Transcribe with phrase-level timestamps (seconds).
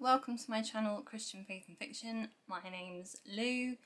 [0.00, 2.28] Welcome to my channel Christian Faith and Fiction.
[2.48, 3.76] My name's Lou.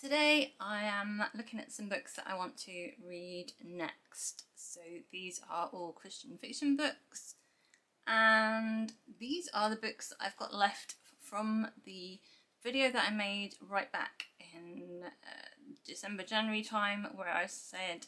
[0.00, 4.44] Today I am looking at some books that I want to read next.
[4.56, 4.80] So
[5.12, 7.36] these are all Christian fiction books
[8.08, 12.18] and these are the books I've got left from the
[12.64, 15.48] video that I made right back in uh,
[15.86, 18.06] December, January time where I said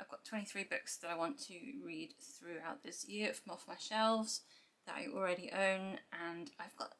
[0.00, 3.76] I've got 23 books that I want to read throughout this year from off my
[3.78, 4.40] shelves
[4.86, 6.94] that I already own and I've got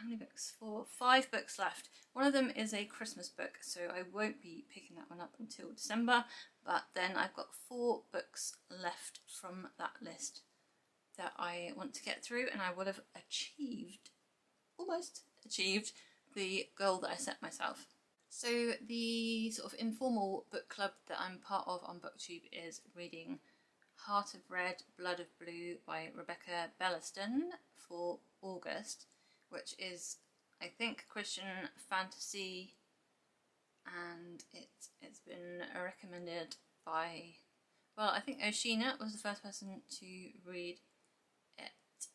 [0.00, 0.54] how many books?
[0.58, 1.88] Four, five books left.
[2.12, 5.34] One of them is a Christmas book, so I won't be picking that one up
[5.38, 6.24] until December,
[6.64, 10.42] but then I've got four books left from that list
[11.18, 14.10] that I want to get through and I will have achieved,
[14.78, 15.92] almost achieved,
[16.34, 17.86] the goal that I set myself.
[18.30, 23.40] So the sort of informal book club that I'm part of on BookTube is reading
[24.06, 29.06] Heart of Red, Blood of Blue by Rebecca Belliston for August,
[29.50, 30.16] which is,
[30.60, 31.44] I think, Christian
[31.88, 32.74] fantasy
[33.86, 34.68] and it,
[35.02, 37.34] it's been recommended by,
[37.96, 40.06] well, I think Oshina was the first person to
[40.44, 40.78] read
[41.58, 41.70] it,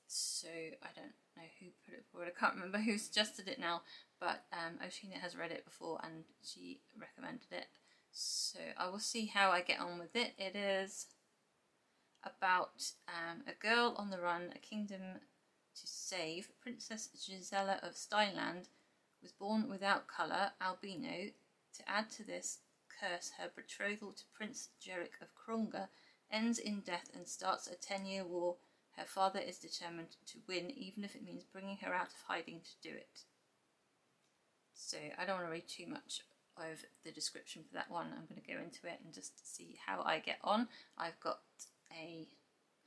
[0.08, 3.81] so I don't know who put it forward, I can't remember who suggested it now,
[4.20, 7.67] but um, Oshina has read it before and she recommended it.
[8.11, 10.31] So I will see how I get on with it.
[10.38, 11.08] It is
[12.25, 15.01] about um, a girl on the run, a kingdom
[15.79, 16.49] to save.
[16.61, 18.67] Princess Gisela of Steinland
[19.21, 21.31] was born without colour, albino.
[21.77, 22.59] To add to this
[22.89, 25.89] curse, her betrothal to Prince Jeric of Kronga
[26.31, 28.55] ends in death and starts a 10 year war.
[28.97, 32.61] Her father is determined to win, even if it means bringing her out of hiding
[32.61, 33.23] to do it.
[34.73, 36.21] So I don't want to read too much
[36.58, 38.08] of the description for that one.
[38.08, 40.67] I'm going to go into it and just see how I get on.
[40.97, 41.39] I've got
[42.00, 42.28] a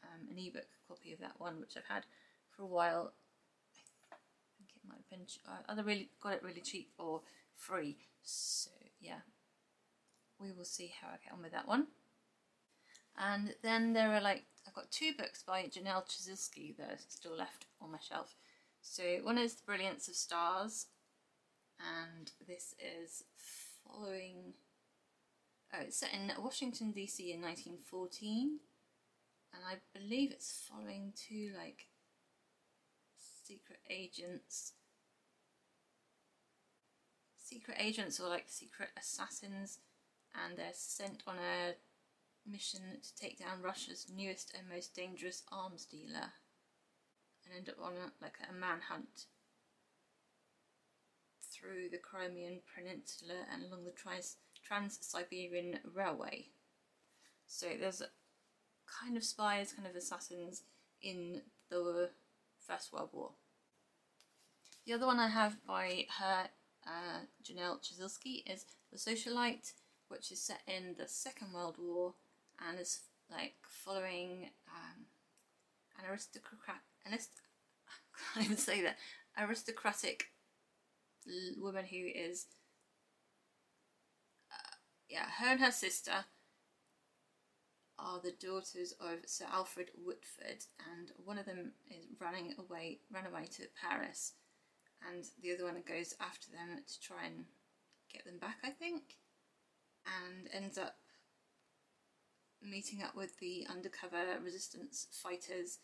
[0.02, 2.04] um, an ebook copy of that one, which I've had
[2.50, 3.12] for a while.
[4.12, 4.16] I
[4.56, 7.22] think it might have been uh, either really got it really cheap or
[7.56, 7.98] free.
[8.22, 8.70] So
[9.00, 9.20] yeah,
[10.38, 11.88] we will see how I get on with that one.
[13.16, 17.36] And then there are like I've got two books by J'Nell Ciesielski that are still
[17.36, 18.34] left on my shelf.
[18.80, 20.86] So one is The Brilliance of Stars,
[21.80, 23.24] and this is
[23.84, 24.54] following.
[25.74, 28.58] Oh, it's set in Washington DC in 1914,
[29.54, 31.86] and I believe it's following two like
[33.44, 34.72] secret agents,
[37.36, 39.78] secret agents or like secret assassins,
[40.44, 41.74] and they're sent on a
[42.50, 46.32] mission to take down Russia's newest and most dangerous arms dealer,
[47.44, 49.26] and end up on a, like a manhunt
[51.50, 53.94] through the Crimean Peninsula and along the
[54.64, 56.46] Trans-Siberian Railway.
[57.46, 58.02] So there's
[59.00, 60.62] kind of spies, kind of assassins
[61.02, 62.10] in the
[62.66, 63.30] First World War.
[64.86, 66.48] The other one I have by her,
[66.86, 69.72] uh, J'Nell Ciesielski, is The Socialite,
[70.08, 72.14] which is set in the Second World War
[72.66, 73.00] and is
[73.30, 75.04] like following um,
[75.98, 77.30] an aristocrat, an arist
[77.88, 78.96] I can't even say that,
[79.38, 80.28] aristocratic
[81.60, 82.46] woman who is,
[84.50, 84.76] uh,
[85.08, 86.24] yeah, her and her sister
[87.98, 90.64] are the daughters of Sir Alfred Woodford,
[90.96, 94.34] and one of them is running away, run away to Paris,
[95.06, 97.44] and the other one goes after them to try and
[98.12, 99.16] get them back, I think,
[100.06, 100.96] and ends up
[102.62, 105.78] meeting up with the undercover resistance fighters,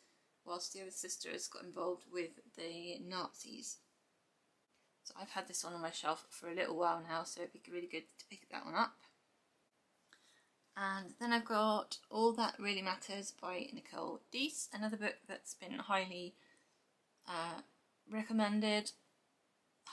[0.45, 3.79] whilst the other sister has got involved with the Nazis.
[5.05, 7.63] So I've had this on my shelf for a little while now, so it'd be
[7.71, 8.95] really good to pick that one up.
[10.77, 15.79] And then I've got All That Really Matters by Nicole Deese, another book that's been
[15.79, 16.35] highly
[17.29, 17.61] uh,
[18.11, 18.91] recommended,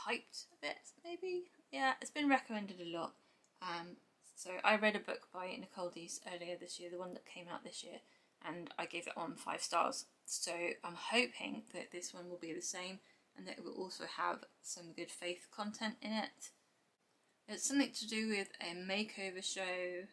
[0.07, 1.43] hyped a bit maybe.
[1.71, 3.13] Yeah, it's been recommended a lot.
[3.61, 3.97] Um,
[4.35, 7.45] so I read a book by Nicole Deese earlier this year, the one that came
[7.51, 7.99] out this year,
[8.43, 10.05] and I gave that one five stars.
[10.25, 10.51] So
[10.83, 12.99] I'm hoping that this one will be the same
[13.37, 16.49] and that it will also have some good faith content in it.
[17.47, 20.07] It's something to do with a makeover show,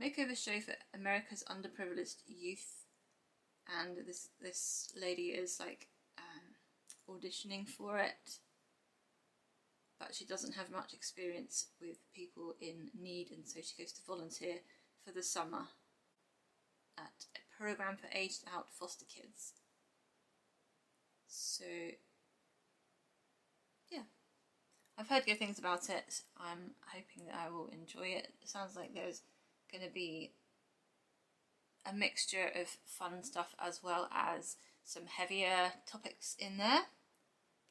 [0.00, 2.84] makeover show for America's underprivileged youth,
[3.80, 5.88] and this this lady is like
[6.18, 8.38] um, auditioning for it,
[9.98, 14.02] but she doesn't have much experience with people in need, and so she goes to
[14.06, 14.56] volunteer
[15.04, 15.68] for the summer
[16.98, 19.52] at a program for aged out foster kids.
[21.28, 21.64] So,
[23.90, 24.02] yeah,
[24.98, 26.22] I've heard good things about it.
[26.38, 28.32] I'm hoping that I will enjoy it.
[28.42, 29.22] It sounds like there's
[29.70, 30.32] going to be
[31.88, 36.82] a mixture of fun stuff as well as some heavier topics in there.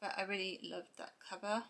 [0.00, 1.64] But I really loved that cover.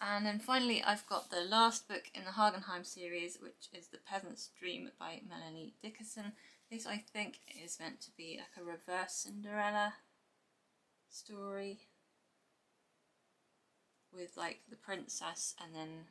[0.00, 3.98] And then finally, I've got the last book in the Hagenheim series, which is The
[3.98, 6.32] Peasant's Dream by Melanie Dickerson.
[6.70, 9.94] This, I think, is meant to be like a reverse Cinderella
[11.10, 11.80] story
[14.12, 16.06] with like the princess and then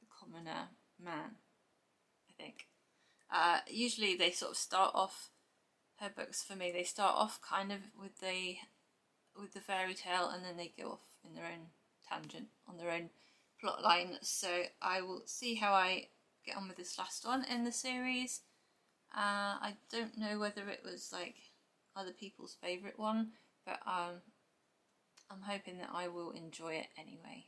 [0.00, 0.68] the commoner
[1.02, 1.36] man,
[2.38, 2.66] think.
[3.32, 5.30] Uh, usually they sort of start off
[6.00, 6.70] her books for me.
[6.70, 8.56] They start off kind of with the
[9.38, 11.66] with the fairy tale and then they go off in their own
[12.08, 13.10] tangent on their own
[13.60, 14.16] plot line.
[14.22, 14.48] So
[14.80, 16.08] I will see how I
[16.46, 18.42] get on with this last one in the series.
[19.14, 21.36] Uh, I don't know whether it was like
[21.94, 23.32] other people's favourite one,
[23.64, 24.20] but um,
[25.30, 27.46] I'm hoping that I will enjoy it anyway.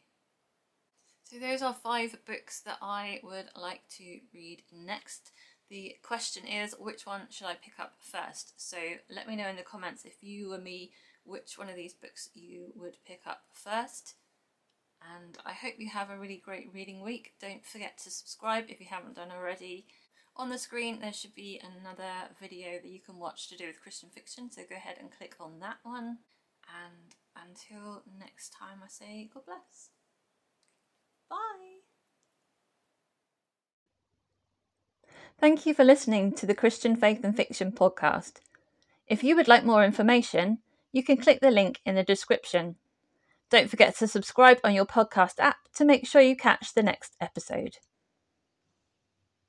[1.30, 5.30] So those are five books that I would like to read next.
[5.68, 8.54] The question is, which one should I pick up first?
[8.56, 8.78] So
[9.14, 10.92] let me know in the comments if you were me,
[11.24, 14.14] which one of these books you would pick up first.
[15.02, 17.34] And I hope you have a really great reading week.
[17.42, 19.86] Don't forget to subscribe if you haven't done already.
[20.34, 23.82] On the screen there should be another video that you can watch to do with
[23.82, 26.18] Christian fiction, so go ahead and click on that one.
[26.66, 29.90] And until next time I say God bless.
[31.30, 31.78] Bye!
[35.40, 38.40] Thank you for listening to the Christian Faith and Fiction podcast.
[39.06, 40.58] If you would like more information,
[40.92, 42.76] you can click the link in the description.
[43.50, 47.16] Don't forget to subscribe on your podcast app to make sure you catch the next
[47.20, 47.78] episode.